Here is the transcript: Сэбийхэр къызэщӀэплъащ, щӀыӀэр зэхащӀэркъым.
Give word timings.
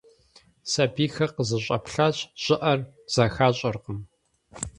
Сэбийхэр 0.71 1.29
къызэщӀэплъащ, 1.35 2.17
щӀыӀэр 2.43 2.79
зэхащӀэркъым. 3.13 3.99